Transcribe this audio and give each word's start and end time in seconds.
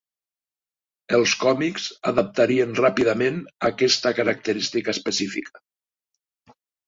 Els 1.17 1.33
còmics 1.41 1.83
adaptarien 2.11 2.73
ràpidament 2.79 3.37
aquesta 3.71 4.13
característica 4.21 4.97
específica. 4.99 5.63